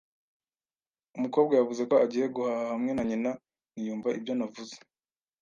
Umukobwa 1.17 1.53
yavuze 1.59 1.81
ko 1.89 1.95
agiye 2.05 2.25
guhaha 2.35 2.63
hamwe 2.73 2.91
na 2.93 3.03
nyina, 3.09 3.31
ntiyumva 3.71 4.09
ibyo 4.19 4.33
navuze. 4.37 4.75